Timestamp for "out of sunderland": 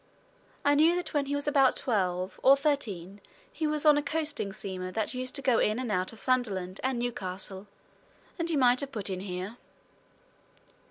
5.91-6.79